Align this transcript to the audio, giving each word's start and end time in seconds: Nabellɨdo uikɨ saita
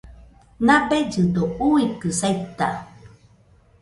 Nabellɨdo 0.65 1.43
uikɨ 1.71 2.09
saita 2.19 2.67